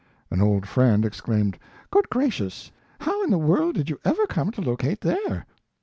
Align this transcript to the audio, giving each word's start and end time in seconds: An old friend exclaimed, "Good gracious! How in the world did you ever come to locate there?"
An 0.31 0.41
old 0.41 0.67
friend 0.67 1.05
exclaimed, 1.05 1.59
"Good 1.91 2.09
gracious! 2.09 2.71
How 3.01 3.23
in 3.23 3.29
the 3.29 3.37
world 3.37 3.75
did 3.75 3.87
you 3.87 3.99
ever 4.03 4.25
come 4.25 4.49
to 4.49 4.59
locate 4.61 5.01
there?" 5.01 5.45